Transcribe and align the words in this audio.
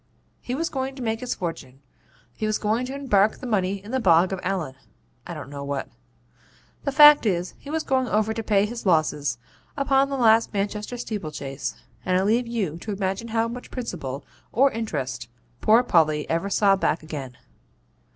He 0.41 0.55
was 0.55 0.67
going 0.69 0.95
to 0.95 1.03
make 1.03 1.19
his 1.19 1.35
fortune; 1.35 1.79
he 2.33 2.47
was 2.47 2.57
going 2.57 2.87
to 2.87 2.95
embark 2.95 3.37
the 3.37 3.45
money 3.45 3.75
in 3.83 3.91
the 3.91 3.99
Bog 3.99 4.33
of 4.33 4.39
Allen 4.41 4.73
I 5.27 5.35
don't 5.35 5.51
know 5.51 5.63
what. 5.63 5.89
The 6.85 6.91
fact 6.91 7.27
is, 7.27 7.53
he 7.59 7.69
was 7.69 7.83
going 7.83 8.07
to 8.07 8.43
pay 8.43 8.65
his 8.65 8.87
losses 8.87 9.37
upon 9.77 10.09
the 10.09 10.17
last 10.17 10.53
Manchester 10.55 10.97
steeple 10.97 11.29
chase, 11.31 11.75
and 12.03 12.17
I 12.17 12.23
leave 12.23 12.47
you 12.47 12.77
to 12.79 12.91
imagine 12.91 13.27
how 13.27 13.47
much 13.47 13.69
principal 13.69 14.25
or 14.51 14.71
interest 14.71 15.27
poor 15.61 15.83
Polly 15.83 16.27
ever 16.31 16.49
saw 16.49 16.75
back 16.75 17.03
again. 17.03 17.37